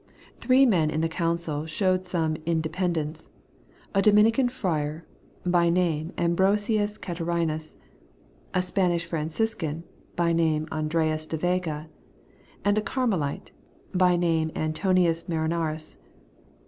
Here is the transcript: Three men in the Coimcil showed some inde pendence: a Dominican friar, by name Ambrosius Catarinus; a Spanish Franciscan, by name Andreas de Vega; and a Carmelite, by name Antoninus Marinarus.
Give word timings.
Three 0.39 0.65
men 0.65 0.89
in 0.89 1.01
the 1.01 1.07
Coimcil 1.07 1.67
showed 1.67 2.07
some 2.07 2.35
inde 2.43 2.63
pendence: 2.63 3.29
a 3.93 4.01
Dominican 4.01 4.49
friar, 4.49 5.05
by 5.45 5.69
name 5.69 6.11
Ambrosius 6.17 6.97
Catarinus; 6.97 7.75
a 8.51 8.63
Spanish 8.63 9.05
Franciscan, 9.05 9.83
by 10.15 10.33
name 10.33 10.67
Andreas 10.71 11.27
de 11.27 11.37
Vega; 11.37 11.87
and 12.65 12.79
a 12.79 12.81
Carmelite, 12.81 13.51
by 13.93 14.15
name 14.15 14.49
Antoninus 14.55 15.25
Marinarus. 15.29 15.97